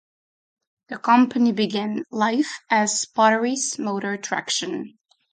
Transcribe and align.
The 0.87 0.97
company 0.97 1.51
began 1.51 2.05
life 2.09 2.57
as 2.71 3.05
Potteries 3.13 3.77
Motor 3.77 4.17
Traction. 4.17 4.97